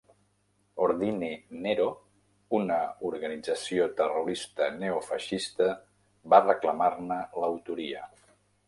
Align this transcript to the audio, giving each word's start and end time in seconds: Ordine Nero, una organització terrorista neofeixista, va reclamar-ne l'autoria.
Ordine 0.85 1.27
Nero, 1.65 1.85
una 2.61 2.77
organització 3.11 3.87
terrorista 4.01 4.71
neofeixista, 4.81 5.71
va 6.35 6.43
reclamar-ne 6.51 7.25
l'autoria. 7.43 8.05